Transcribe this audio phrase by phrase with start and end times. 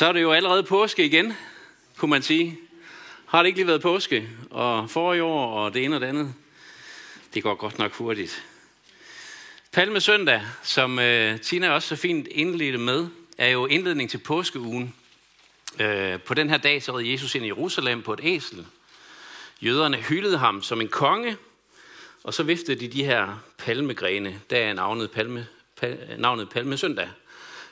[0.00, 1.36] Så er det jo allerede påske igen,
[1.96, 2.58] kunne man sige.
[3.26, 4.28] Har det ikke lige været påske?
[4.50, 6.34] Og for i år, og det ene og det andet.
[7.34, 8.44] Det går godt nok hurtigt.
[9.72, 13.06] Palme søndag, som øh, Tina også så fint indledte med,
[13.38, 14.94] er jo indledning til påskeugen.
[15.80, 18.66] Øh, på den her dag så red Jesus ind i Jerusalem på et æsel.
[19.60, 21.36] Jøderne hyldede ham som en konge,
[22.24, 24.40] og så viftede de de her palmegrene.
[24.50, 25.46] Der er navnet, palme,
[25.76, 27.08] pal, navnet Palmesøndag.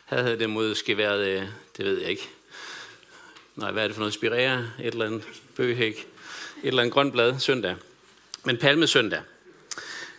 [0.06, 1.48] Her havde det måske været, øh,
[1.78, 2.28] det ved jeg ikke.
[3.56, 4.14] Nej, hvad er det for noget?
[4.14, 4.58] Spirea?
[4.58, 5.24] Et eller andet
[5.56, 5.98] bøghæk?
[6.62, 7.76] Et eller andet grønt blad søndag.
[8.44, 9.20] Men palmesøndag.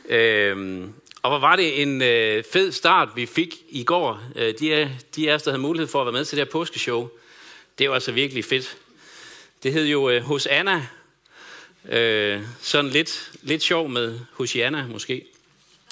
[0.10, 4.22] Øhm, og hvor var det en øh, fed start, vi fik i går.
[4.36, 6.46] Øh, de, er, de af os, der havde mulighed for at være med til det
[6.46, 7.10] her påskeshow,
[7.80, 8.78] det var altså virkelig fedt.
[9.64, 10.88] Det hed jo øh, Hos Anna.
[11.90, 15.26] Øh, sådan lidt, lidt sjov med Hosianna måske.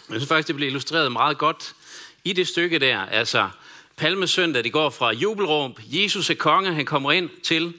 [0.09, 1.75] Jeg synes faktisk, det blev illustreret meget godt
[2.23, 2.99] i det stykke der.
[2.99, 3.49] Altså,
[3.97, 7.73] Palmesøndag, det går fra jubelråb, Jesus er konge, han kommer ind til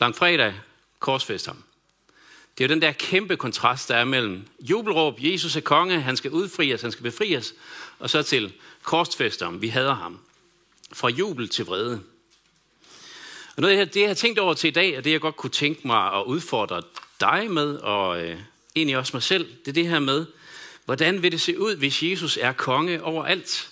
[0.00, 0.54] langfredag,
[0.98, 1.64] korsfest ham.
[2.58, 6.16] Det er jo den der kæmpe kontrast, der er mellem jubelråb, Jesus er konge, han
[6.16, 7.54] skal udfries, han skal befries,
[7.98, 10.18] og så til korsfest ham, vi hader ham.
[10.92, 12.02] Fra jubel til vrede.
[13.56, 15.36] Og noget af det, jeg har tænkt over til i dag, og det jeg godt
[15.36, 16.82] kunne tænke mig at udfordre
[17.20, 18.40] dig med, og øh,
[18.76, 20.26] egentlig også mig selv, det er det her med,
[20.84, 23.71] hvordan vil det se ud, hvis Jesus er konge over alt?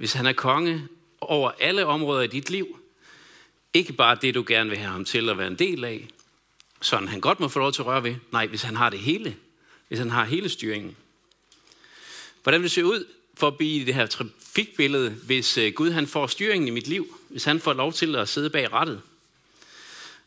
[0.00, 0.88] Hvis han er konge
[1.20, 2.78] over alle områder i dit liv.
[3.74, 6.08] Ikke bare det, du gerne vil have ham til at være en del af,
[6.80, 8.14] sådan han godt må få lov til at røre ved.
[8.32, 9.36] Nej, hvis han har det hele.
[9.88, 10.96] Hvis han har hele styringen.
[12.42, 16.06] Hvordan vil det se ud for at blive det her trafikbillede, hvis øh, Gud han
[16.06, 17.16] får styringen i mit liv?
[17.28, 19.00] Hvis han får lov til at sidde bag rattet?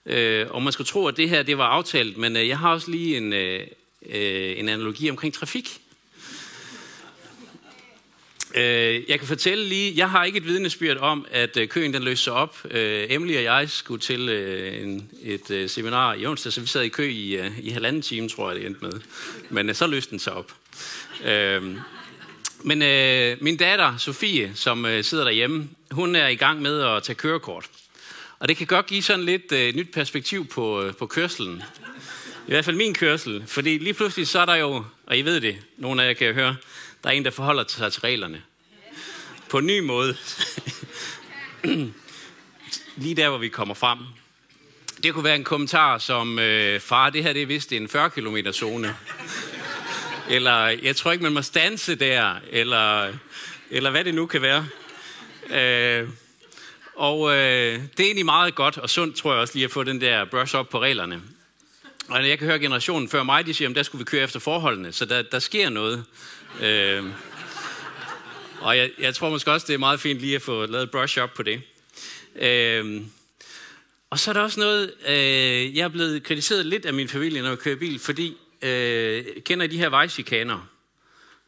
[0.06, 2.72] Øh, og man skulle tro, at det her det var aftalt, men øh, jeg har
[2.74, 3.68] også lige en, øh,
[4.60, 5.82] en analogi omkring trafik.
[8.56, 12.04] Øh, jeg kan fortælle lige, jeg har ikke et vidnesbyrd om, at øh, køen den
[12.04, 12.58] løste sig op.
[12.72, 16.68] Øh, Emily og jeg skulle til øh, en, et øh, seminar i onsdag, så vi
[16.68, 18.94] sad i kø i, øh, i halvanden time, tror jeg det endte med.
[19.50, 20.52] Men så løste den sig op.
[22.64, 27.03] Men øh, min datter, Sofie, som øh, sidder derhjemme, hun er i gang med at
[27.03, 27.66] tage kørekort.
[28.40, 31.64] Og det kan godt give sådan lidt øh, nyt perspektiv på, øh, på kørselen.
[32.47, 33.44] I hvert fald min kørsel.
[33.47, 36.34] Fordi lige pludselig så er der jo, og I ved det, nogle af jer kan
[36.34, 36.56] høre,
[37.03, 38.41] der er en, der forholder sig til reglerne.
[39.50, 40.18] På en ny måde.
[42.96, 44.00] Lige der, hvor vi kommer frem.
[45.03, 48.09] Det kunne være en kommentar som, øh, far, det her det er vist en 40
[48.09, 48.96] km zone.
[50.30, 52.36] eller, jeg tror ikke, man må stanse der.
[52.50, 53.14] Eller,
[53.70, 54.68] eller hvad det nu kan være.
[55.50, 56.09] Øh,
[56.96, 59.84] og øh, det er egentlig meget godt og sundt, tror jeg også, lige at få
[59.84, 61.22] den der brush op på reglerne.
[62.08, 64.40] Og jeg kan høre generationen før mig, de siger, at der skulle vi køre efter
[64.40, 66.06] forholdene, så der, der sker noget.
[66.62, 67.03] Øh,
[68.62, 71.22] og jeg, jeg tror måske også, det er meget fint lige at få lavet brush
[71.24, 71.62] up på det.
[72.36, 73.02] Øh,
[74.09, 77.41] og så er der også noget, øh, jeg er blevet kritiseret lidt af min familie,
[77.41, 80.69] når jeg kører bil, fordi øh, kender I de her vejchikaner?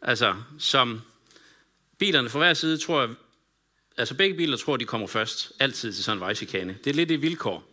[0.02, 1.02] Altså, som
[1.98, 3.10] bilerne fra hver side tror, jeg,
[3.98, 6.78] altså begge biler tror, de kommer først, altid til sådan en vejchikane.
[6.84, 7.72] Det er lidt et vilkår.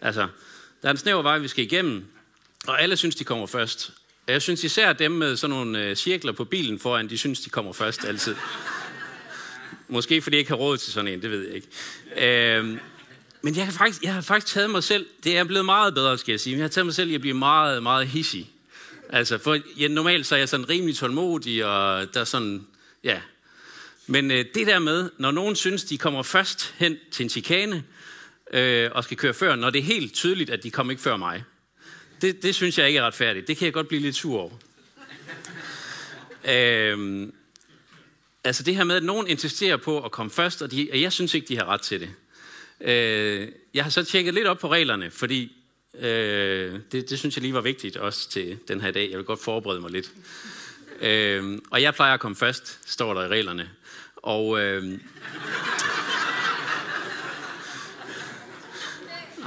[0.00, 0.28] Altså,
[0.82, 2.06] der er en snæver vej, vi skal igennem,
[2.66, 3.92] og alle synes, de kommer først.
[4.28, 7.50] Jeg synes især dem med sådan nogle øh, cirkler på bilen foran, de synes, de
[7.50, 8.36] kommer først altid.
[9.88, 11.68] Måske fordi jeg ikke har råd til sådan en, det ved jeg ikke.
[12.56, 12.64] Øh,
[13.42, 16.18] men jeg kan faktisk, jeg har faktisk taget mig selv, det er blevet meget bedre,
[16.18, 18.50] skal jeg sige, men jeg har taget mig selv i at blive meget, meget hissig.
[19.08, 22.66] Altså, for ja, normalt så er jeg sådan rimelig tålmodig, og der er sådan,
[23.04, 23.20] ja.
[24.06, 27.84] Men øh, det der med, når nogen synes, de kommer først hen til en chikane,
[28.52, 31.16] øh, og skal køre før, når det er helt tydeligt, at de kommer ikke før
[31.16, 31.44] mig,
[32.22, 33.48] det, det synes jeg ikke er retfærdigt.
[33.48, 34.52] Det kan jeg godt blive lidt sur over.
[36.54, 37.32] øhm,
[38.44, 41.12] altså det her med, at nogen insisterer på at komme først, og, de, og jeg
[41.12, 42.10] synes ikke, de har ret til det.
[42.80, 45.52] Øh, jeg har så tjekket lidt op på reglerne, fordi
[45.98, 49.10] øh, det, det synes jeg lige var vigtigt også til den her dag.
[49.10, 50.12] Jeg vil godt forberede mig lidt.
[51.00, 53.70] Øh, og jeg plejer at komme først, står der i reglerne.
[54.16, 54.60] Og...
[54.60, 54.98] Øh,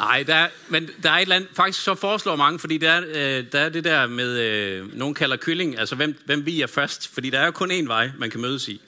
[0.02, 3.46] Nej, der, men der er et eller andet, faktisk så foreslår mange, fordi der øh,
[3.52, 7.14] der er det der med, øh, nogen kalder kylling, altså hvem, hvem vi er først,
[7.14, 8.82] fordi der er jo kun én vej, man kan mødes i.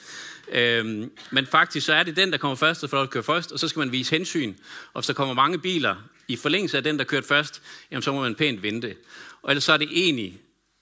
[0.51, 3.23] Øhm, men faktisk så er det den, der kommer først, og får lov at køre
[3.23, 4.53] først, og så skal man vise hensyn.
[4.93, 5.95] Og hvis der kommer mange biler
[6.27, 7.61] i forlængelse af den, der kørte først,
[7.91, 8.95] jamen så må man pænt vente.
[9.41, 10.37] Og ellers så er det egentlig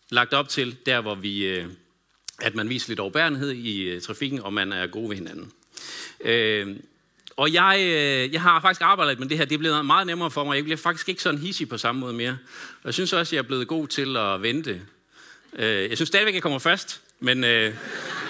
[0.09, 1.67] lagt op til, der hvor vi, øh,
[2.41, 5.51] at man viser lidt overbærenhed i øh, trafikken, og man er god ved hinanden.
[6.21, 6.75] Øh,
[7.37, 9.45] og jeg, øh, jeg har faktisk arbejdet med det her.
[9.45, 10.55] Det er blevet meget nemmere for mig.
[10.55, 12.37] Jeg bliver faktisk ikke sådan hissig på samme måde mere.
[12.73, 14.81] Og jeg synes også, jeg er blevet god til at vente.
[15.55, 17.01] Øh, jeg synes stadigvæk, jeg kommer først.
[17.19, 17.73] Men, øh,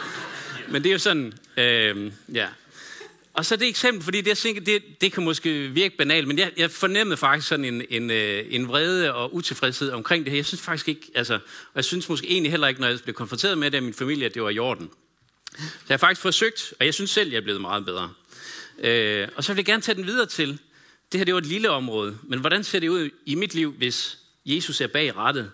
[0.72, 2.48] men det er jo sådan, øh, ja.
[3.34, 6.72] Og så det eksempel, fordi det, det, det kan måske virke banalt, men jeg, jeg
[6.72, 10.38] fornemmede faktisk sådan en, en, øh, en vrede og utilfredshed omkring det her.
[10.38, 13.14] Jeg synes faktisk ikke, altså, og jeg synes måske egentlig heller ikke, når jeg blev
[13.14, 14.90] konfronteret med det af min familie, at det var i orden.
[15.58, 18.10] Så jeg har faktisk forsøgt, og jeg synes selv, jeg er blevet meget bedre.
[18.82, 20.60] Øh, og så vil jeg gerne tage den videre til,
[21.12, 23.72] det her det var et lille område, men hvordan ser det ud i mit liv,
[23.72, 25.52] hvis Jesus er bag rettet?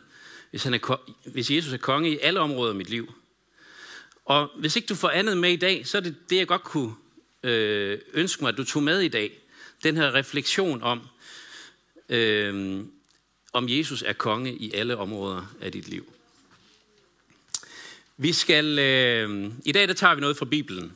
[0.49, 3.13] Hvis, han er, hvis Jesus er konge i alle områder af mit liv?
[4.25, 6.63] Og hvis ikke du får andet med i dag, så er det det, jeg godt
[6.63, 6.93] kunne
[7.43, 9.31] øh, ønske mig, at du tog med i dag.
[9.83, 11.01] Den her refleksion om,
[12.09, 12.83] øh,
[13.53, 16.13] om Jesus er konge i alle områder af dit liv.
[18.17, 20.93] Vi skal, øh, i dag der tager vi noget fra Bibelen.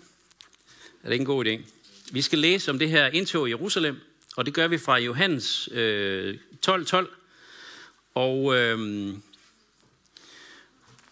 [1.03, 1.61] Er det ikke en god idé?
[2.13, 3.99] Vi skal læse om det her indtog i Jerusalem,
[4.35, 7.09] og det gør vi fra Johannes øh, 12, 12.
[8.15, 9.09] Og øh,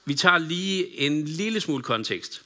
[0.05, 2.41] vi tager lige en lille smule kontekst.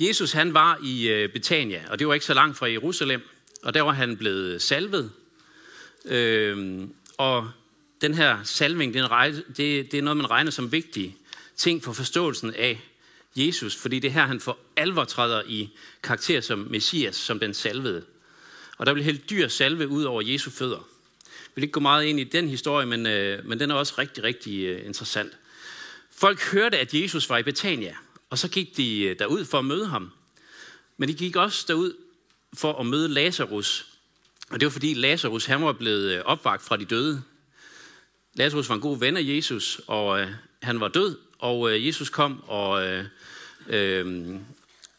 [0.00, 3.22] Jesus han var i øh, Betania, og det var ikke så langt fra Jerusalem,
[3.62, 5.10] og der var han blevet salvet.
[6.04, 6.88] Øh,
[7.18, 7.50] og
[8.00, 11.16] den her salving, den rejse, det, det er noget, man regner som vigtig
[11.56, 12.80] ting for forståelsen af
[13.36, 15.70] Jesus, fordi det er her, han for alvor træder i
[16.02, 18.04] karakter som Messias, som den salvede.
[18.78, 20.88] Og der bliver helt dyr salve ud over Jesu fødder.
[21.26, 23.94] Jeg vil ikke gå meget ind i den historie, men, øh, men den er også
[23.98, 25.32] rigtig, rigtig øh, interessant.
[26.10, 27.96] Folk hørte, at Jesus var i Betania,
[28.30, 30.10] og så gik de øh, derud for at møde ham.
[30.96, 31.92] Men de gik også derud
[32.54, 33.86] for at møde Lazarus.
[34.50, 37.22] Og det var fordi Lazarus han var blevet øh, opvagt fra de døde.
[38.34, 40.28] Lazarus var en god ven af Jesus, og øh,
[40.62, 43.04] han var død, og øh, Jesus kom og, øh,
[43.68, 44.34] øh,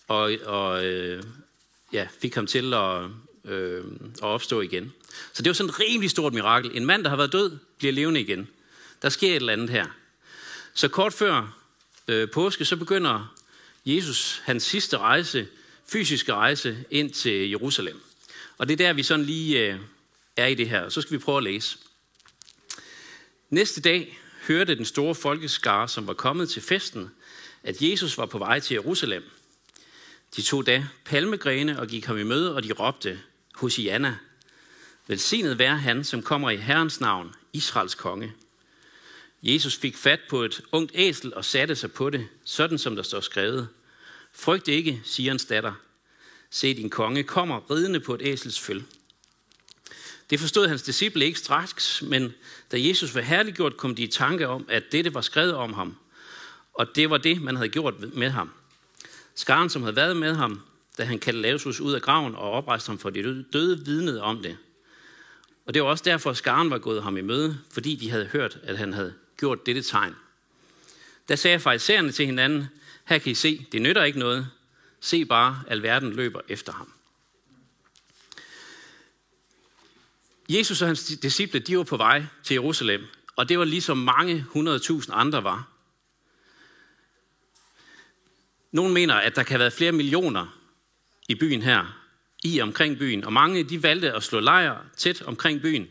[0.07, 1.23] og, og øh,
[1.93, 3.01] ja, fik ham til at,
[3.45, 3.83] øh,
[4.17, 4.93] at opstå igen.
[5.33, 6.77] Så det var sådan et rimelig stort mirakel.
[6.77, 8.47] En mand, der har været død, bliver levende igen.
[9.01, 9.85] Der sker et eller andet her.
[10.73, 11.57] Så kort før
[12.07, 13.35] øh, påske, så begynder
[13.85, 15.47] Jesus hans sidste rejse,
[15.87, 18.01] fysiske rejse ind til Jerusalem.
[18.57, 19.79] Og det er der, vi sådan lige øh,
[20.37, 20.89] er i det her.
[20.89, 21.77] Så skal vi prøve at læse.
[23.49, 27.11] Næste dag hørte den store folkeskare, som var kommet til festen,
[27.63, 29.23] at Jesus var på vej til Jerusalem.
[30.35, 33.19] De tog da palmegrene og gik ham i møde, og de råbte,
[33.55, 34.17] Hosianna,
[35.07, 38.33] velsignet være han, som kommer i Herrens navn, Israels konge.
[39.43, 43.03] Jesus fik fat på et ungt æsel og satte sig på det, sådan som der
[43.03, 43.67] står skrevet.
[44.33, 45.73] Frygt ikke, siger hans datter.
[46.49, 48.83] Se, din konge kommer ridende på et æsels føl.
[50.29, 52.33] Det forstod hans disciple ikke straks, men
[52.71, 55.95] da Jesus var herliggjort, kom de i tanke om, at dette var skrevet om ham.
[56.73, 58.51] Og det var det, man havde gjort med ham.
[59.35, 60.61] Skaren, som havde været med ham,
[60.97, 64.41] da han kaldte Lazarus ud af graven og oprejste ham for de døde, vidnede om
[64.43, 64.57] det.
[65.65, 68.25] Og det var også derfor, at skaren var gået ham i møde, fordi de havde
[68.25, 70.15] hørt, at han havde gjort dette tegn.
[71.27, 72.67] Der sagde farisæerne til hinanden,
[73.05, 74.47] her kan I se, det nytter ikke noget.
[74.99, 76.93] Se bare, alverden løber efter ham.
[80.53, 83.05] Jesus og hans disciple, de var på vej til Jerusalem,
[83.35, 85.67] og det var ligesom mange hundredtusind andre var.
[88.71, 90.59] Nogle mener, at der kan have været flere millioner
[91.29, 91.99] i byen her,
[92.43, 95.87] i omkring byen, og mange de valgte at slå lejr tæt omkring byen.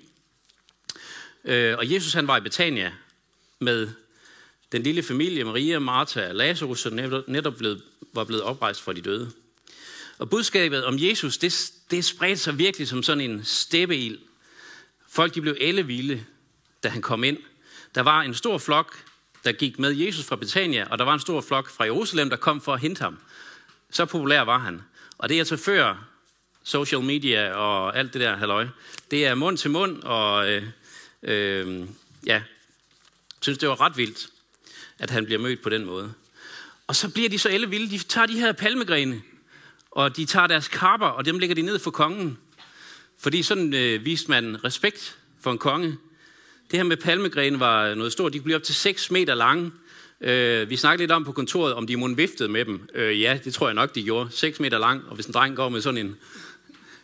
[1.44, 2.92] Øh, og Jesus han var i Betania
[3.60, 3.88] med
[4.72, 6.92] den lille familie, Maria, Martha og Lazarus, som
[7.26, 7.82] netop blevet,
[8.14, 9.32] var blevet oprejst fra de døde.
[10.18, 14.18] Og budskabet om Jesus, det, det spredte sig virkelig som sådan en steppeild
[15.12, 16.24] Folk de blev ellevilde,
[16.82, 17.38] da han kom ind.
[17.94, 19.04] Der var en stor flok,
[19.44, 22.36] der gik med Jesus fra Betania, og der var en stor flok fra Jerusalem, der
[22.36, 23.18] kom for at hente ham.
[23.90, 24.82] Så populær var han.
[25.18, 26.08] Og det er altså før
[26.64, 28.66] social media og alt det der halløj.
[29.10, 30.62] Det er mund til mund, og øh,
[31.22, 31.86] øh,
[32.26, 32.42] ja,
[33.40, 34.28] synes det var ret vildt,
[34.98, 36.12] at han bliver mødt på den måde.
[36.86, 37.90] Og så bliver de så ellevilde.
[37.90, 39.22] De tager de her palmegrene,
[39.90, 42.38] og de tager deres kapper, og dem lægger de ned for kongen.
[43.22, 45.96] Fordi sådan øh, viste man respekt for en konge.
[46.70, 48.32] Det her med palmegren var noget stort.
[48.32, 49.72] De kunne blive op til 6 meter lange.
[50.20, 52.88] Øh, vi snakkede lidt om på kontoret, om de måtte viftede med dem.
[52.94, 54.30] Øh, ja, det tror jeg nok, de gjorde.
[54.30, 56.16] 6 meter lang, og hvis en dreng går med sådan en,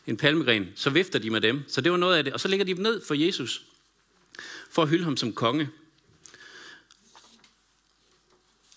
[0.06, 1.64] en palmegren, så vifter de med dem.
[1.68, 2.32] Så det var noget af det.
[2.32, 3.62] Og så ligger de dem ned for Jesus,
[4.70, 5.68] for at hylde ham som konge.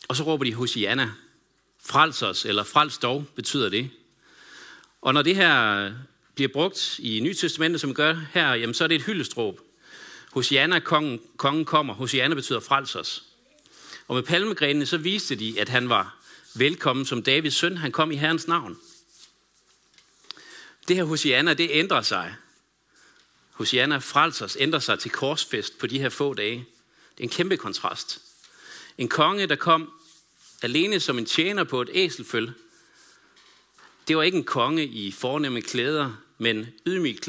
[0.08, 1.12] Og så råber de Hosianna.
[1.86, 3.90] Frels os, eller frels dog, betyder det.
[5.02, 5.92] Og når det her
[6.36, 9.60] bliver brugt i Nye Testamentet, som gør her, jamen så er det et hyldestråb.
[10.32, 11.94] Hosianna, kongen, kongen kommer.
[11.94, 13.24] Hosianna betyder frels os.
[14.08, 16.18] Og med palmegrenene så viste de, at han var
[16.54, 17.78] velkommen som Davids søn.
[17.78, 18.78] Han kom i Herrens navn.
[20.88, 22.36] Det her Hosianna, det ændrer sig.
[23.52, 26.66] Hosianna frels os, ændrer sig til korsfest på de her få dage.
[27.18, 28.22] Det er en kæmpe kontrast.
[28.98, 29.92] En konge, der kom
[30.62, 32.54] alene som en tjener på et æselføl,
[34.12, 37.22] det var ikke en konge i fornemme klæder, men ydmygt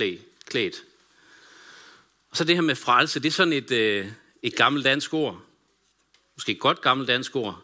[0.46, 0.84] klædt.
[2.30, 4.06] Og så det her med frelse, det er sådan et, øh,
[4.42, 5.42] et gammelt dansk ord.
[6.36, 7.62] Måske et godt gammelt dansk ord.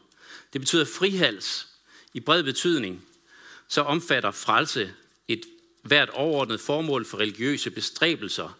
[0.52, 1.68] Det betyder frihals.
[2.14, 3.06] I bred betydning,
[3.68, 4.94] så omfatter frelse
[5.28, 5.44] et
[5.82, 8.58] hvert overordnet formål for religiøse bestræbelser,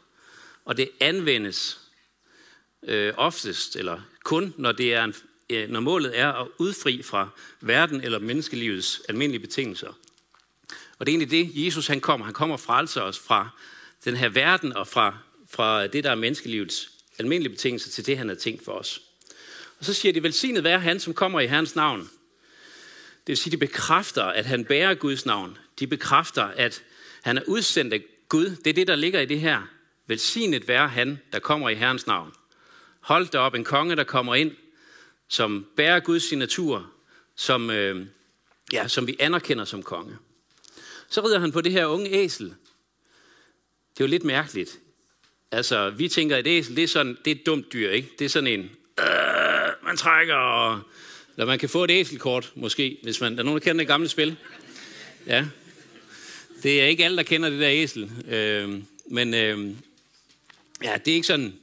[0.65, 1.81] og det anvendes
[2.83, 5.15] øh, oftest, eller kun, når, det er en,
[5.51, 7.29] øh, når målet er at udfri fra
[7.61, 9.93] verden eller menneskelivets almindelige betingelser.
[10.99, 12.27] Og det er egentlig det, Jesus han kommer.
[12.27, 13.49] Han kommer frelse os fra
[14.05, 15.19] den her verden og fra,
[15.51, 19.03] fra det, der er menneskelivets almindelige betingelser til det, han har tænkt for os.
[19.79, 22.01] Og så siger de, velsignet være han, som kommer i Herrens navn.
[22.01, 25.59] Det vil sige, de bekræfter, at han bærer Guds navn.
[25.79, 26.83] De bekræfter, at
[27.23, 28.57] han er udsendt af Gud.
[28.65, 29.63] Det er det, der ligger i det her.
[30.07, 32.33] Velsignet være han, der kommer i Herrens navn.
[33.01, 34.53] Hold da op, en konge, der kommer ind,
[35.29, 36.91] som bærer Guds signatur,
[37.37, 38.07] som, øh,
[38.73, 40.17] ja, som vi anerkender som konge.
[41.11, 42.47] Så rider han på det her unge æsel.
[42.47, 44.79] Det er jo lidt mærkeligt.
[45.51, 48.09] Altså, vi tænker, at et æsel, det er, sådan, det er et dumt dyr, ikke?
[48.19, 50.81] Det er sådan en, øh, man trækker, og,
[51.37, 53.89] eller man kan få et æselkort, måske, hvis man, der er nogen, der kender det
[53.89, 54.37] gamle spil.
[55.27, 55.45] Ja.
[56.63, 58.11] Det er ikke alle, der kender det der æsel.
[58.29, 59.75] Øh, men øh,
[60.83, 61.55] ja, det er ikke sådan,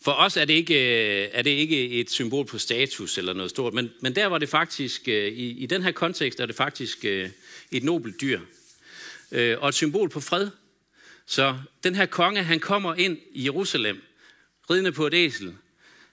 [0.00, 3.50] for os er det ikke, øh, er det ikke et symbol på status eller noget
[3.50, 6.56] stort, men, men der var det faktisk, øh, i, i den her kontekst er det
[6.56, 7.30] faktisk øh,
[7.72, 8.40] et nobelt dyr.
[9.34, 10.50] Øh, og et symbol på fred.
[11.26, 14.02] Så den her konge, han kommer ind i Jerusalem,
[14.70, 15.54] ridende på et æsel.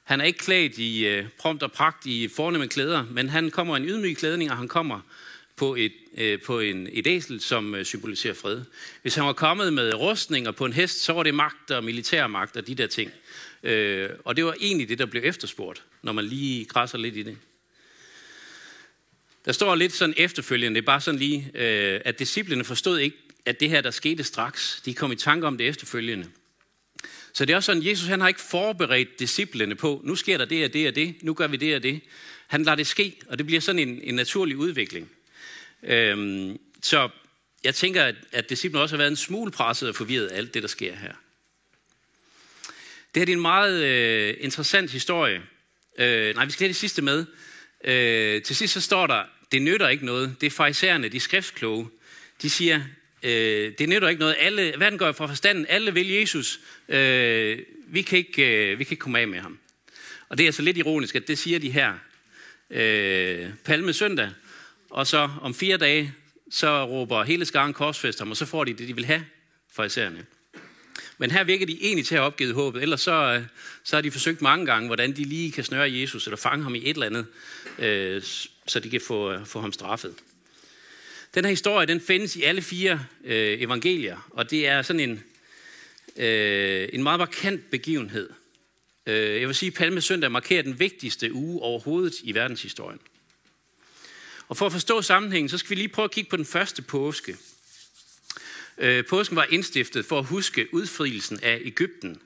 [0.04, 3.78] Han er ikke klædt i øh, prompt og pragt i fornemme klæder, men han kommer
[3.78, 5.00] i en ydmyg klædning, og han kommer
[5.56, 8.62] på et, øh, på en, et æsel, som symboliserer fred.
[9.02, 12.58] Hvis han var kommet med rustninger på en hest, så var det magt og militærmagt
[12.58, 13.12] og de der ting.
[13.64, 17.24] Øh, og det var egentlig det, der blev efterspurgt, når man lige græsser lidt i
[17.24, 17.38] det.
[19.46, 23.18] Der står lidt sådan efterfølgende, det er bare sådan lige, øh, at disciplene forstod ikke,
[23.46, 26.28] at det her, der skete straks, de kom i tanke om det efterfølgende.
[27.34, 30.46] Så det er også sådan, Jesus han har ikke forberedt disciplene på, nu sker der
[30.46, 32.02] det og det og det, nu gør vi det og det.
[32.48, 35.12] Han lader det ske, og det bliver sådan en, en naturlig udvikling.
[35.84, 37.10] Øhm, så
[37.64, 40.54] jeg tænker, at, at disciplene også har været en smule presset og forvirret af alt
[40.54, 41.14] det, der sker her.
[43.16, 45.42] Det her er en meget øh, interessant historie.
[45.98, 47.26] Øh, nej, vi skal have det sidste med.
[47.84, 50.36] Øh, til sidst så står der, det nytter ikke noget.
[50.42, 51.90] Det er farisæerne, de skriftkloge.
[52.42, 52.82] De siger,
[53.24, 54.36] øh, det nytter ikke noget.
[54.40, 55.66] Alle, verden går fra forstanden.
[55.70, 56.60] Alle vil Jesus.
[56.90, 59.60] Øh, vi, kan ikke, øh, vi kan ikke komme af med ham.
[60.30, 61.94] Og det er altså lidt ironisk, at det siger de her
[62.70, 64.30] øh, palme søndag.
[64.90, 66.14] Og så om fire dage,
[66.52, 69.26] så råber hele skaren korsfest ham, og så får de det, de vil have,
[69.74, 70.26] farisæerne.
[71.22, 73.44] Men her virker de egentlig til at have opgivet håbet, ellers så, øh,
[73.84, 76.76] så har de forsøgt mange gange, hvordan de lige kan snøre Jesus, eller fange ham
[76.76, 77.26] i et eller andet,
[77.80, 78.22] øh,
[78.68, 80.16] så de kan få, øh, få ham straffet.
[81.36, 85.24] Den her historie, den findes i alle fire øh, evangelier, og det er sådan en,
[86.18, 88.30] øh, en meget markant begivenhed.
[89.06, 93.00] Øh, jeg vil sige, at Palmesøndag markerer den vigtigste uge overhovedet i verdenshistorien.
[94.48, 96.82] Og for at forstå sammenhængen, så skal vi lige prøve at kigge på den første
[96.82, 97.38] påske.
[98.82, 102.22] Øh, påsken var indstiftet for at huske udfrielsen af Ægypten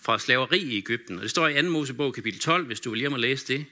[0.00, 1.16] fra slaveri i Ægypten.
[1.16, 1.68] Og det står i 2.
[1.68, 3.66] Mosebog kapitel 12, hvis du vil lige at læse det.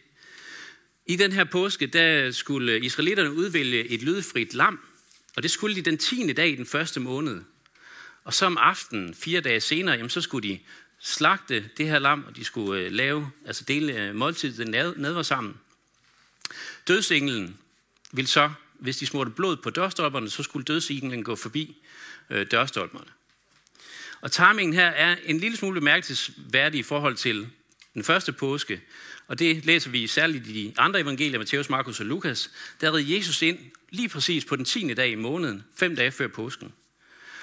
[1.07, 4.81] I den her påske, der skulle israelitterne udvælge et lydfrit lam,
[5.37, 6.33] og det skulle de den 10.
[6.33, 7.41] dag i den første måned.
[8.25, 10.59] Og så om aftenen, fire dage senere, jamen, så skulle de
[11.01, 15.55] slagte det her lam, og de skulle øh, lave, altså dele øh, måltidet nadver sammen.
[16.89, 17.59] Dødsenglen
[18.13, 18.51] ville så,
[18.85, 21.77] hvis de smurte blod på dørstolperne, så skulle dødsiglen gå forbi
[22.31, 23.11] øh, dørstolperne.
[24.21, 27.49] Og timingen her er en lille smule bemærkelsesværdig i forhold til
[27.95, 28.81] den første påske,
[29.27, 32.51] og det læser vi særligt i de andre evangelier, Matthæus, Markus og Lukas.
[32.81, 33.59] Der red Jesus ind
[33.91, 34.95] lige præcis på den 10.
[34.95, 36.73] dag i måneden, fem dage før påsken.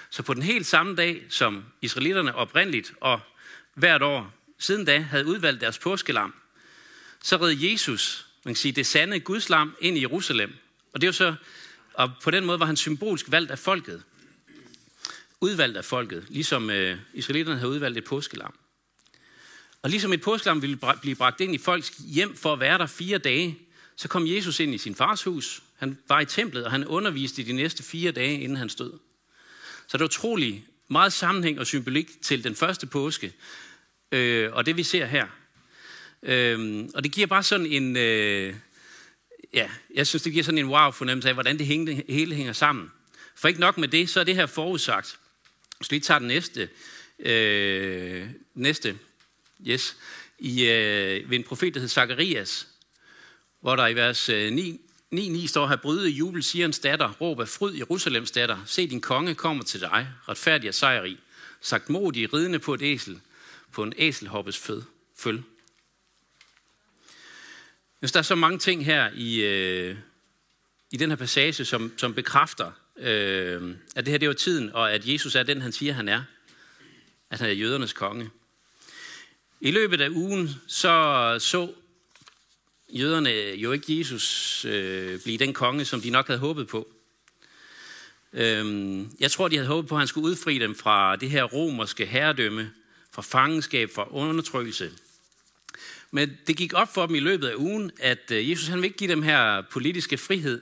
[0.09, 3.19] Så på den helt samme dag, som israelitterne oprindeligt og
[3.73, 6.33] hvert år siden da havde udvalgt deres påskelam,
[7.23, 10.53] så red Jesus, man kan sige, det sande Guds lam ind i Jerusalem.
[10.93, 11.35] Og det var så,
[11.93, 14.03] og på den måde var han symbolsk valgt af folket
[15.41, 18.53] udvalgt af folket, ligesom øh, israelitterne havde udvalgt et påskelam.
[19.81, 22.85] Og ligesom et påskelam ville blive bragt ind i folks hjem for at være der
[22.85, 23.57] fire dage,
[23.95, 25.63] så kom Jesus ind i sin fars hus.
[25.77, 28.99] Han var i templet, og han underviste i de næste fire dage, inden han stod.
[29.87, 33.33] Så det er utrolig meget sammenhæng og symbolik til den første påske,
[34.11, 35.27] øh, og det vi ser her.
[36.23, 38.55] Øh, og det giver bare sådan en, øh,
[39.53, 41.65] ja, jeg synes det giver sådan en wow-fornemmelse af, hvordan det
[42.09, 42.91] hele hænger sammen.
[43.35, 45.19] For ikke nok med det, så er det her forudsagt.
[45.77, 46.69] Hvis vi lige tager den næste,
[47.19, 48.97] øh, næste
[49.67, 49.97] yes,
[50.39, 52.67] i, øh, ved en profet, der hed Zacharias,
[53.61, 54.81] hvor der i vers øh, 9,
[55.15, 59.35] 9.9 står her, bryde jubel, Sions datter, råb af fryd, Jerusalems datter, se din konge
[59.35, 61.17] kommer til dig, retfærdig og sejrig,
[61.61, 63.21] sagt modig, ridende på et æsel,
[63.71, 64.83] på en æselhoppes fød,
[65.17, 65.43] føl.
[68.01, 69.95] Hvis der er så mange ting her i, øh,
[70.91, 74.93] i den her passage, som, som bekræfter, øh, at det her det var tiden, og
[74.93, 76.23] at Jesus er den, han siger, han er.
[77.29, 78.29] At han er jødernes konge.
[79.61, 81.73] I løbet af ugen så så
[82.89, 86.93] jøderne jo ikke Jesus øh, blive den konge, som de nok havde håbet på.
[88.33, 91.43] Øh, jeg tror, de havde håbet på, at han skulle udfri dem fra det her
[91.43, 92.71] romerske herredømme,
[93.11, 94.91] fra fangenskab, fra undertrykkelse.
[96.11, 98.85] Men det gik op for dem i løbet af ugen, at øh, Jesus han vil
[98.85, 100.61] ikke give dem her politiske frihed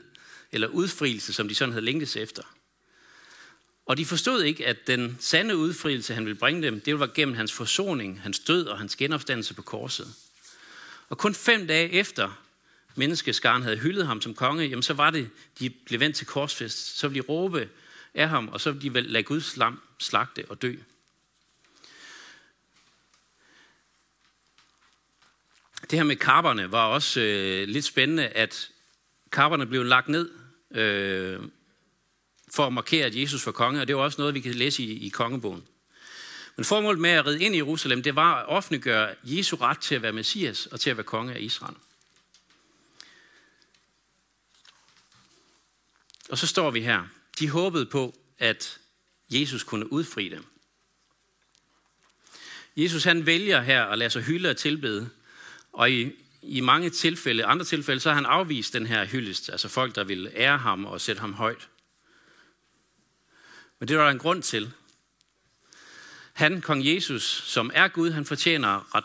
[0.52, 2.44] eller udfrielse, som de sådan havde længtes efter.
[3.86, 7.36] Og de forstod ikke, at den sande udfrielse, han ville bringe dem, det var gennem
[7.36, 10.08] hans forsoning, hans død og hans genopstandelse på korset.
[11.10, 12.42] Og kun fem dage efter
[12.96, 15.30] menneskeskaren havde hyldet ham som konge, jamen så var det,
[15.60, 16.98] de blev vendt til korsfest.
[16.98, 17.70] Så ville de råbe
[18.14, 20.76] af ham, og så ville de vel lade Guds lam slagte og dø.
[25.82, 28.70] Det her med karperne var også øh, lidt spændende, at
[29.32, 30.30] karperne blev lagt ned
[30.72, 31.40] øh,
[32.52, 34.84] for at markere, at Jesus var konge, og det var også noget, vi kan læse
[34.84, 35.64] i, i kongebogen.
[36.56, 39.96] Men formålet med at ride ind i Jerusalem, det var at offentliggøre Jesu ret til
[39.96, 41.76] at være Messias og til at være konge af Israel.
[46.30, 47.04] Og så står vi her.
[47.40, 48.80] De håbede på, at
[49.30, 50.46] Jesus kunne udfri dem.
[52.78, 55.10] Jesus han vælger her at lade sig hylde og tilbede,
[55.74, 56.12] og i,
[56.42, 60.04] i mange tilfælde, andre tilfælde, så har han afvist den her hyldest, altså folk, der
[60.04, 61.70] ville ære ham og sætte ham højt.
[63.80, 64.72] Men det var der en grund til.
[66.34, 69.04] Han, kong Jesus, som er Gud, han fortjener ret,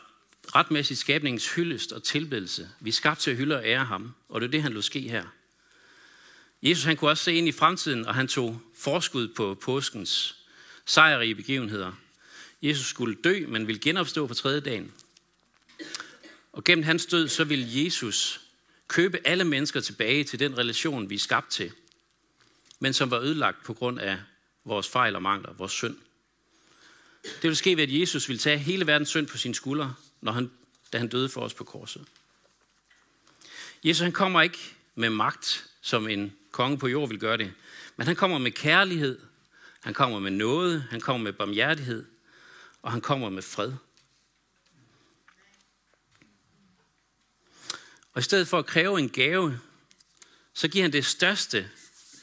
[0.54, 2.68] retmæssigt skabningens hyldest og tilbedelse.
[2.80, 4.82] Vi er skabt til at hylde og ære ham, og det er det, han lod
[4.82, 5.24] ske her.
[6.62, 10.36] Jesus han kunne også se ind i fremtiden, og han tog forskud på påskens
[10.86, 11.92] sejrige begivenheder.
[12.62, 14.92] Jesus skulle dø, men ville genopstå på tredje dagen.
[16.54, 18.40] Og gennem hans død, så vil Jesus
[18.88, 21.72] købe alle mennesker tilbage til den relation, vi er skabt til,
[22.78, 24.18] men som var ødelagt på grund af
[24.64, 25.96] vores fejl og mangler, vores synd.
[27.24, 30.32] Det vil ske ved, at Jesus vil tage hele verdens synd på sine skuldre, når
[30.32, 30.50] han,
[30.92, 32.04] da han døde for os på korset.
[33.84, 37.52] Jesus han kommer ikke med magt, som en konge på jord vil gøre det,
[37.96, 39.18] men han kommer med kærlighed,
[39.80, 42.04] han kommer med noget, han kommer med barmhjertighed,
[42.82, 43.72] og han kommer med fred.
[48.14, 49.60] Og i stedet for at kræve en gave,
[50.54, 51.70] så giver han det største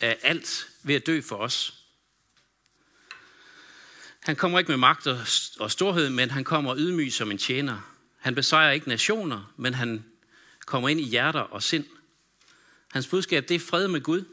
[0.02, 1.74] af alt ved at dø for os.
[4.20, 5.08] Han kommer ikke med magt
[5.60, 7.96] og storhed, men han kommer ydmyg som en tjener.
[8.20, 10.06] Han besejrer ikke nationer, men han
[10.66, 11.86] kommer ind i hjerter og sind.
[12.92, 14.24] Hans budskab, det er fred med Gud.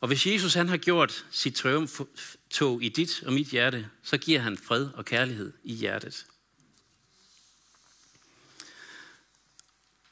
[0.00, 4.40] Og hvis Jesus han har gjort sit triumftog i dit og mit hjerte, så giver
[4.40, 6.26] han fred og kærlighed i hjertet.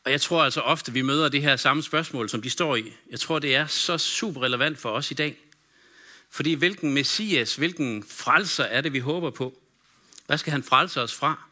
[0.07, 2.93] Og jeg tror altså ofte, vi møder det her samme spørgsmål, som de står i.
[3.11, 5.37] Jeg tror, det er så super relevant for os i dag.
[6.31, 9.59] Fordi hvilken messias, hvilken frelser er det, vi håber på?
[10.27, 11.49] Hvad skal han frelse os fra?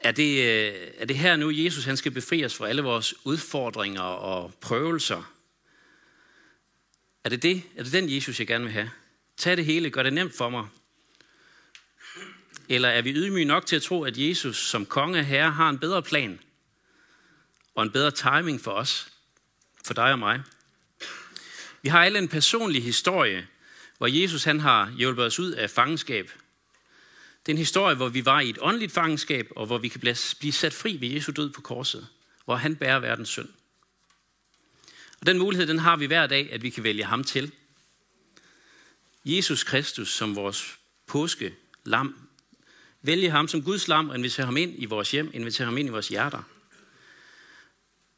[0.00, 3.14] Er det, øh, er det her nu, Jesus han skal befri os fra alle vores
[3.26, 5.32] udfordringer og prøvelser?
[7.24, 7.62] Er det, det?
[7.76, 8.90] Er det den Jesus, jeg gerne vil have?
[9.36, 10.66] Tag det hele, gør det nemt for mig.
[12.68, 15.68] Eller er vi ydmyge nok til at tro, at Jesus som konge og herre har
[15.68, 16.40] en bedre plan
[17.74, 19.12] og en bedre timing for os,
[19.84, 20.42] for dig og mig?
[21.82, 23.48] Vi har alle en personlig historie,
[23.98, 26.30] hvor Jesus han har hjulpet os ud af fangenskab.
[27.46, 30.00] Det er en historie, hvor vi var i et åndeligt fangenskab, og hvor vi kan
[30.00, 32.08] blive sat fri ved Jesu død på korset,
[32.44, 33.48] hvor han bærer verdens synd.
[35.20, 37.52] Og den mulighed, den har vi hver dag, at vi kan vælge ham til.
[39.24, 42.28] Jesus Kristus som vores påske lam.
[43.02, 45.88] Vælge ham som Guds lam og invitere ham ind i vores hjem, invitere ham ind
[45.88, 46.42] i vores hjerter.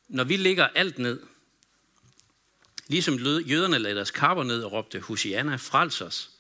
[0.09, 1.21] Når vi lægger alt ned,
[2.87, 6.31] Ligesom jøderne lagde deres kapper ned og råbte, Hosianna, frels os.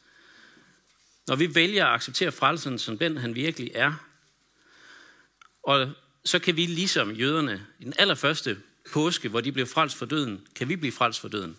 [1.26, 3.92] Når vi vælger at acceptere frelsen som den, han virkelig er,
[5.62, 5.92] og
[6.24, 8.60] så kan vi ligesom jøderne, i den allerførste
[8.92, 11.56] påske, hvor de blev frelst for døden, kan vi blive frelst for døden.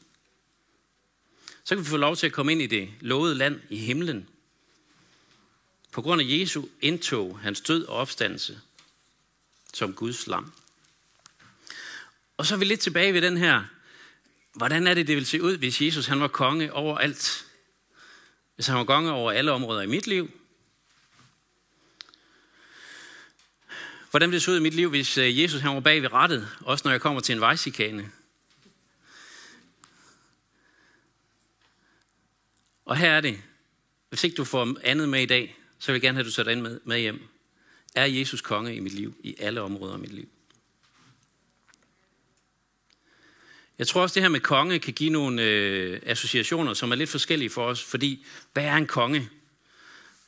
[1.63, 4.29] Så kan vi få lov til at komme ind i det lovede land i himlen.
[5.95, 8.61] På grund af Jesu indtog, hans død og opstandelse
[9.73, 10.53] som Guds lam.
[12.37, 13.63] Og så er vi lidt tilbage ved den her
[14.53, 17.45] Hvordan er det, det vil se ud, hvis Jesus han var konge over alt?
[18.55, 20.31] Hvis han var konge over alle områder i mit liv?
[24.11, 26.13] Hvordan ville det se ud i mit liv, hvis øh, Jesus han var bag ved
[26.13, 28.11] rettet, også når jeg kommer til en vejsikane?
[32.85, 33.41] Og her er det.
[34.09, 36.31] Hvis ikke du får andet med i dag, så vil jeg gerne have, at du
[36.31, 37.27] sætter ind med, med hjem.
[37.95, 40.27] Er Jesus konge i mit liv, i alle områder af mit liv?
[43.79, 47.09] Jeg tror også, det her med konge kan give nogle øh, associationer, som er lidt
[47.09, 47.83] forskellige for os.
[47.83, 49.29] Fordi, hvad er en konge?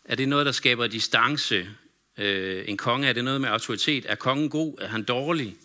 [0.06, 1.70] Er det noget, der skaber distance?
[2.18, 4.06] Øh, en konge, er det noget med autoritet?
[4.08, 4.78] Er kongen god?
[4.82, 5.58] Er han dårlig?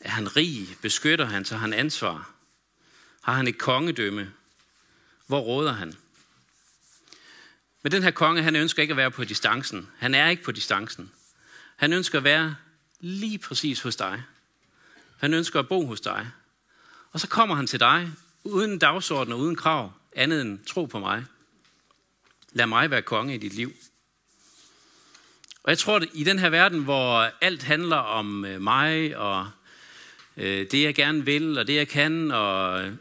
[0.00, 0.68] Er han rig?
[0.82, 1.44] Beskytter han?
[1.44, 2.34] Tager han ansvar?
[3.22, 4.32] Har han et kongedømme?
[5.26, 5.94] Hvor råder han?
[7.82, 9.88] Men den her konge, han ønsker ikke at være på distancen.
[9.98, 11.12] Han er ikke på distancen.
[11.76, 12.54] Han ønsker at være
[13.00, 14.22] lige præcis hos dig.
[15.20, 16.30] Han ønsker at bo hos dig.
[17.12, 18.10] Og så kommer han til dig,
[18.44, 21.24] uden dagsorden og uden krav, andet end tro på mig.
[22.52, 23.72] Lad mig være konge i dit liv.
[25.62, 29.50] Og jeg tror, at i den her verden, hvor alt handler om øh, mig og
[30.36, 32.92] øh, det, jeg gerne vil, og det, jeg kan, og øh,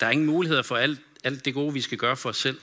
[0.00, 2.60] der er ingen muligheder for alt, alt det gode, vi skal gøre for os selv,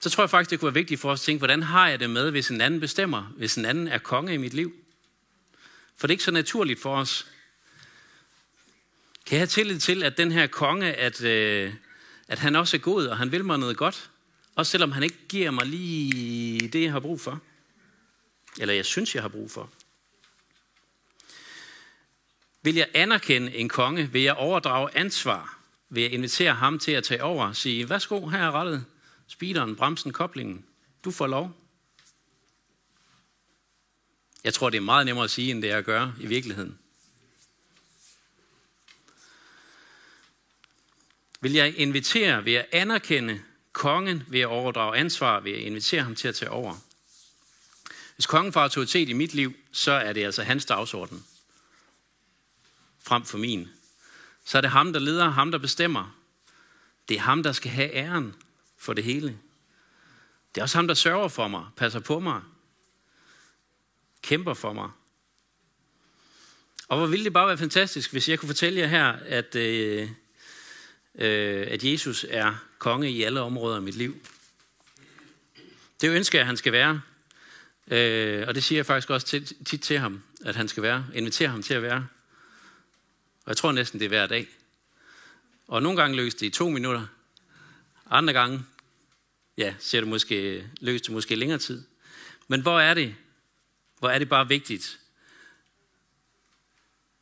[0.00, 2.00] så tror jeg faktisk, det kunne være vigtigt for os at tænke, hvordan har jeg
[2.00, 4.74] det med, hvis en anden bestemmer, hvis en anden er konge i mit liv?
[5.96, 7.26] For det er ikke så naturligt for os.
[9.26, 11.74] Kan jeg have tillid til, at den her konge, at, øh,
[12.28, 14.10] at han også er god, og han vil mig noget godt?
[14.54, 17.40] Også selvom han ikke giver mig lige det, jeg har brug for.
[18.60, 19.70] Eller jeg synes, jeg har brug for.
[22.62, 24.12] Vil jeg anerkende en konge?
[24.12, 25.58] Vil jeg overdrage ansvar?
[25.88, 28.84] Vil jeg invitere ham til at tage over og sige, værsgo, her er rettet.
[29.26, 30.64] Speederen, bremsen, koblingen.
[31.04, 31.56] Du får lov.
[34.44, 36.78] Jeg tror, det er meget nemmere at sige, end det er at gøre i virkeligheden.
[41.40, 46.14] Vil jeg invitere, vil jeg anerkende kongen, ved at overdrage ansvar, ved at invitere ham
[46.14, 46.76] til at tage over.
[48.14, 51.24] Hvis kongen får autoritet i mit liv, så er det altså hans dagsorden.
[53.02, 53.68] Frem for min.
[54.44, 56.16] Så er det ham, der leder, ham, der bestemmer.
[57.08, 58.34] Det er ham, der skal have æren
[58.86, 59.38] for det hele.
[60.54, 62.42] Det er også ham, der sørger for mig, passer på mig,
[64.22, 64.90] kæmper for mig.
[66.88, 70.08] Og hvor ville det bare være fantastisk, hvis jeg kunne fortælle jer her, at, øh,
[71.14, 74.16] øh, at Jesus er konge i alle områder af mit liv.
[76.00, 77.00] Det ønsker jeg, at han skal være.
[77.90, 81.06] Øh, og det siger jeg faktisk også tit, tit til ham, at han skal være.
[81.14, 82.06] Inviterer ham til at være.
[83.44, 84.48] Og jeg tror næsten, det er hver dag.
[85.68, 87.06] Og nogle gange løser det i to minutter.
[88.10, 88.64] Andre gange,
[89.56, 91.84] ja, ser det måske, løst det måske længere tid.
[92.48, 93.16] Men hvor er det?
[93.98, 94.98] Hvor er det bare vigtigt,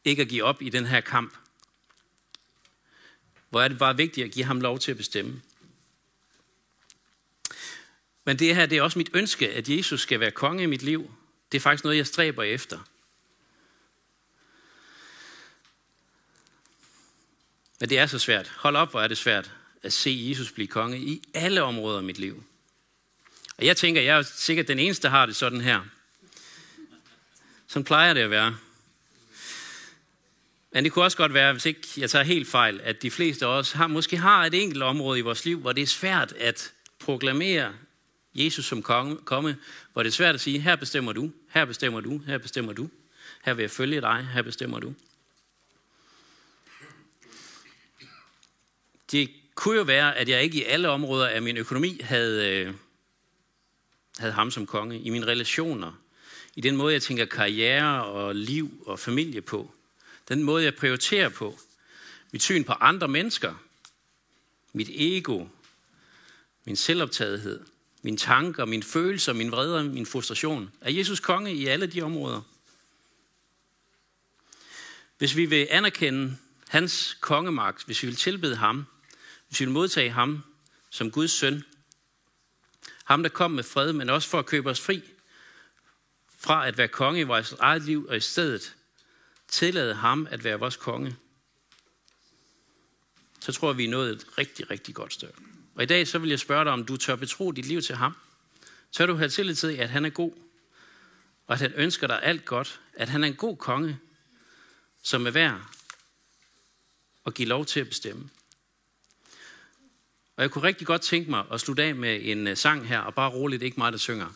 [0.04, 1.36] ikke at give op i den her kamp.
[3.50, 5.42] Hvor er det bare vigtigt at give ham lov til at bestemme.
[8.24, 10.82] Men det her, det er også mit ønske, at Jesus skal være konge i mit
[10.82, 11.14] liv.
[11.52, 12.78] Det er faktisk noget, jeg stræber efter.
[17.80, 18.48] Men det er så svært.
[18.48, 19.52] Hold op, hvor er det svært
[19.84, 22.44] at se Jesus blive konge i alle områder af mit liv.
[23.58, 25.80] Og jeg tænker, jeg er sikkert den eneste, der har det sådan her.
[27.66, 28.56] Sådan plejer det at være.
[30.72, 33.46] Men det kunne også godt være, hvis ikke jeg tager helt fejl, at de fleste
[33.46, 36.32] af os har, måske har et enkelt område i vores liv, hvor det er svært
[36.32, 37.74] at proklamere
[38.34, 39.56] Jesus som konge, komme,
[39.92, 42.90] hvor det er svært at sige, her bestemmer du, her bestemmer du, her bestemmer du,
[43.44, 44.94] her vil jeg følge dig, her bestemmer du.
[49.10, 52.74] Det kunne jo være, at jeg ikke i alle områder af min økonomi havde, øh,
[54.18, 55.92] havde ham som konge, i mine relationer,
[56.56, 59.74] i den måde, jeg tænker karriere og liv og familie på,
[60.28, 61.58] den måde, jeg prioriterer på,
[62.32, 63.54] mit syn på andre mennesker,
[64.72, 65.46] mit ego,
[66.64, 67.60] min selvoptagethed,
[68.02, 70.72] mine tanker, mine følelser, min vrede min frustration.
[70.80, 72.40] Er Jesus konge i alle de områder?
[75.18, 76.36] Hvis vi vil anerkende
[76.68, 78.86] hans kongemagt, hvis vi vil tilbede ham,
[79.54, 80.44] hvis vi vil modtage ham
[80.90, 81.64] som Guds søn,
[83.04, 85.02] ham der kom med fred, men også for at købe os fri
[86.38, 88.76] fra at være konge i vores eget liv, og i stedet
[89.48, 91.16] tillade ham at være vores konge,
[93.40, 95.38] så tror jeg, vi er nået et rigtig, rigtig godt stykke.
[95.74, 97.96] Og i dag så vil jeg spørge dig, om du tør betro dit liv til
[97.96, 98.16] ham.
[98.92, 100.32] Tør du have tillid til, at han er god,
[101.46, 103.98] og at han ønsker dig alt godt, at han er en god konge,
[105.02, 105.60] som er værd
[107.26, 108.30] at give lov til at bestemme.
[110.36, 112.98] Og jeg kunne rigtig godt tænke mig at slutte af med en øh, sang her,
[112.98, 114.26] og bare roligt, ikke mig, der synger.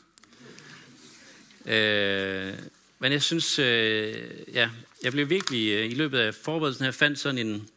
[1.66, 2.52] Øh,
[2.98, 4.14] men jeg synes, øh,
[4.52, 4.70] ja,
[5.02, 7.68] jeg blev virkelig øh, i løbet af forberedelsen her, fandt sådan en,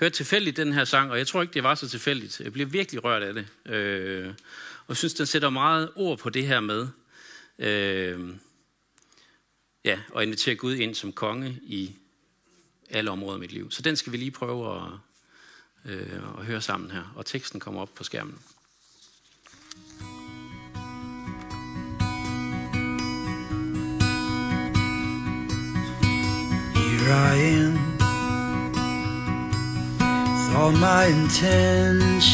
[0.00, 2.40] hørte tilfældigt den her sang, og jeg tror ikke, det var så tilfældigt.
[2.40, 3.72] Jeg blev virkelig rørt af det.
[3.74, 4.34] Øh,
[4.86, 6.88] og synes, den sætter meget ord på det her med,
[7.58, 8.20] øh,
[9.84, 11.96] ja, og invitere Gud ind som konge i
[12.90, 13.70] alle områder af mit liv.
[13.70, 14.82] Så den skal vi lige prøve at,
[15.84, 17.12] øh, at høre sammen her.
[17.16, 18.38] Og teksten kommer op på skærmen.
[26.74, 27.92] Here I am
[30.52, 32.24] with all my intentions,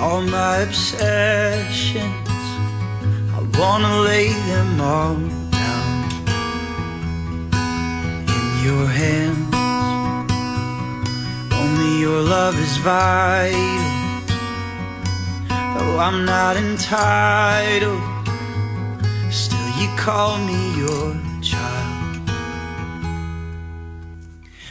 [0.00, 2.28] all my obsessions.
[3.36, 5.16] I wanna lay them all
[5.50, 6.04] down
[8.28, 9.43] in your hands.
[11.74, 13.58] Only your love is vital.
[15.74, 18.00] Though I'm not entitled,
[19.32, 21.06] still you call me your
[21.42, 22.30] child.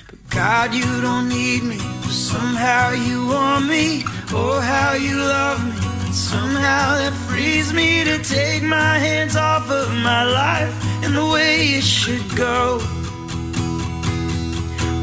[0.07, 4.03] But God, you don't need me, but somehow you want me.
[4.31, 6.13] Oh, how you love me.
[6.13, 11.55] Somehow that frees me to take my hands off of my life and the way
[11.79, 12.79] it should go.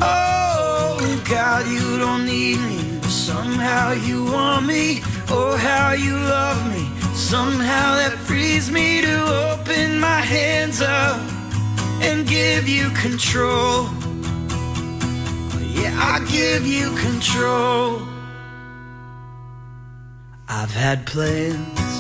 [0.02, 0.49] Oh,
[1.30, 5.00] God, you don't need me, somehow you want me.
[5.28, 6.90] Oh, how you love me.
[7.14, 9.16] Somehow that frees me to
[9.52, 11.20] open my hands up
[12.02, 13.86] and give you control.
[15.62, 18.02] Yeah, I give you control.
[20.48, 21.92] I've had plans,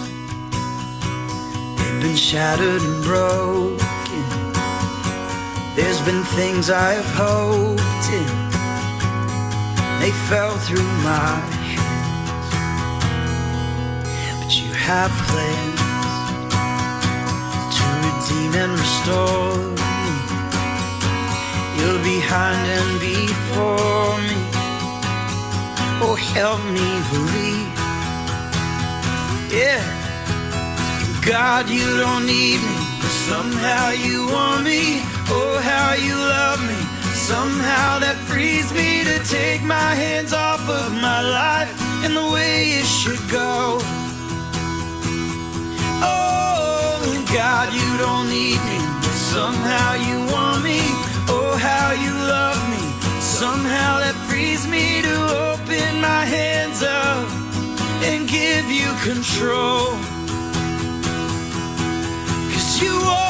[1.78, 3.78] they've been shattered and broken.
[5.76, 8.49] There's been things I have hoped in,
[10.00, 11.36] they fell through my
[11.68, 12.50] hands.
[14.40, 15.80] But you have plans
[17.76, 20.14] to redeem and restore me.
[21.76, 24.38] You're behind and before me.
[26.02, 27.70] Oh, help me believe.
[29.52, 29.84] Yeah.
[31.26, 35.02] God, you don't need me, but somehow you want me.
[35.28, 36.89] Oh, how you love me.
[37.30, 41.70] Somehow that frees me to take my hands off of my life
[42.02, 43.78] and the way it should go.
[46.02, 46.98] Oh,
[47.32, 50.82] God, you don't need me, but somehow you want me.
[51.30, 52.82] Oh, how you love me.
[53.22, 55.16] Somehow that frees me to
[55.54, 57.30] open my hands up
[58.10, 59.94] and give you control.
[62.50, 63.29] Cause you want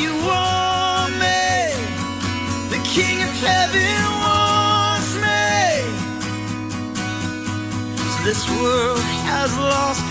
[0.00, 1.74] you want me.
[2.70, 5.46] The King of Heaven wants me.
[7.96, 10.07] So this world has lost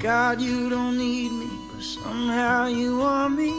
[0.00, 3.50] God, you don't need me, but somehow you want me.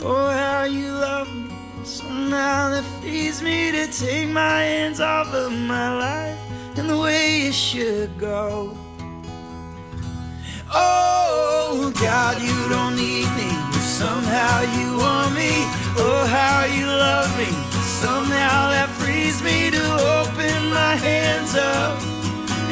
[0.00, 1.54] Oh, how you love me.
[1.84, 6.38] Somehow that frees me to take my hands off of my life
[6.78, 8.74] and the way it should go.
[10.72, 15.52] Oh, God, you don't need me, but somehow you want me.
[16.00, 17.52] Oh, how you love me.
[18.00, 19.84] Somehow that frees me to
[20.16, 22.00] open my hands up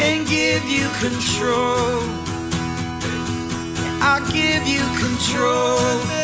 [0.00, 2.17] and give you control.
[4.00, 6.17] I give you control.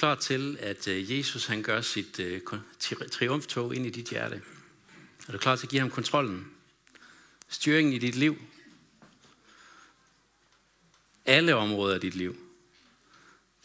[0.00, 2.40] Klar til, at øh, Jesus han gør sit øh,
[3.12, 4.42] triumftog ind i dit hjerte?
[5.28, 6.50] Er du klar til at give ham kontrollen?
[7.48, 8.42] Styringen i dit liv?
[11.24, 12.36] Alle områder af dit liv?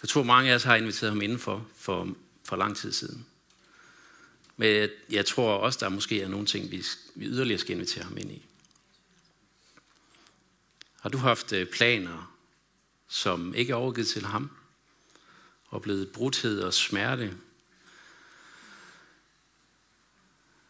[0.02, 3.26] Jeg tror, mange af os har inviteret ham indenfor for, for lang tid siden.
[4.58, 6.84] Men jeg, tror også, der måske er nogle ting, vi,
[7.16, 8.46] vi yderligere skal invitere ham ind i.
[11.00, 12.36] Har du haft øh, planer,
[13.08, 14.50] som ikke er overgivet til ham?
[15.76, 17.38] Oplevet brudhed og smerte?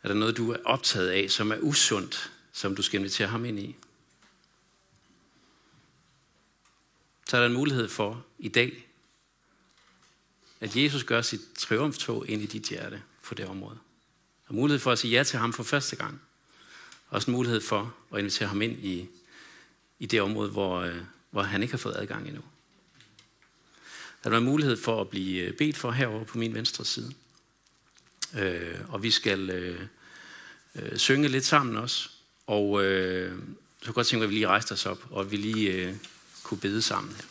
[0.03, 3.45] Er der noget, du er optaget af, som er usundt, som du skal invitere ham
[3.45, 3.75] ind i?
[7.27, 8.87] Så er der en mulighed for i dag,
[10.59, 13.77] at Jesus gør sit triumftog ind i dit hjerte på det område.
[14.47, 16.21] Og mulighed for at sige ja til ham for første gang.
[17.09, 19.09] Også en mulighed for at invitere ham ind i,
[19.99, 22.41] i det område, hvor, øh, hvor han ikke har fået adgang endnu
[24.25, 27.13] der være mulighed for at blive øh, bedt for herover på min venstre side.
[28.37, 29.81] Øh, og vi skal øh,
[30.75, 32.09] øh, synge lidt sammen også.
[32.47, 33.47] Og øh, så kunne
[33.85, 35.95] jeg godt tænke mig, at vi lige rejste os op, og at vi lige øh,
[36.43, 37.23] kunne bede sammen her.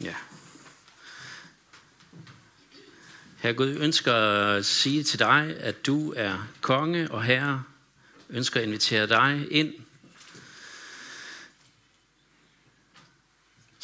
[0.00, 0.14] Ja.
[3.36, 7.62] Herre Gud, ønsker at sige til dig, at du er konge og herre.
[8.30, 9.74] Ønsker at invitere dig ind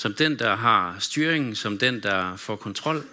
[0.03, 3.05] som den, der har styringen, som den, der får kontrol,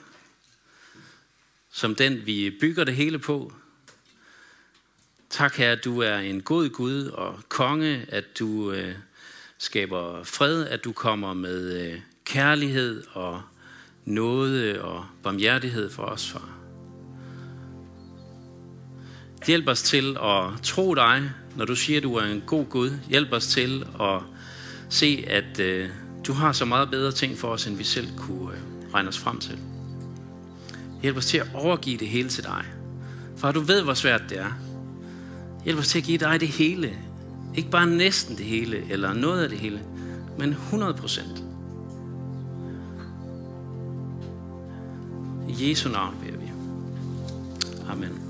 [1.72, 3.54] som den, vi bygger det hele på.
[5.30, 8.96] Tak her, at du er en god Gud og konge, at du øh,
[9.58, 13.42] skaber fred, at du kommer med øh, kærlighed og
[14.06, 16.59] nåde og barmhjertighed for os, far.
[19.48, 22.92] Hjælp os til at tro dig, når du siger, at du er en god Gud.
[23.10, 24.22] Hjælp os til at
[24.90, 25.90] se, at øh,
[26.28, 28.60] du har så meget bedre ting for os, end vi selv kunne øh,
[28.94, 29.60] regne os frem til.
[31.02, 32.66] Hjælp os til at overgive det hele til dig.
[33.38, 34.52] For du ved, hvor svært det er.
[35.64, 36.98] Hjælp os til at give dig det hele.
[37.56, 39.82] Ikke bare næsten det hele, eller noget af det hele,
[40.38, 41.44] men 100 procent.
[45.50, 46.46] I Jesu navn beder vi.
[47.90, 48.29] Amen.